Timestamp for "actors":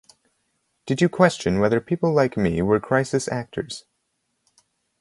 3.27-3.85